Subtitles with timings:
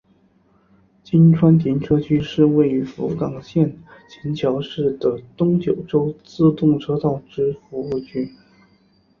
[1.03, 3.77] 今川停车区是位于福冈县
[4.09, 8.31] 行桥市的东九州自动车道之服务区。